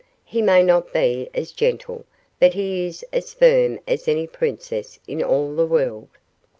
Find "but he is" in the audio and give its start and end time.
2.39-3.05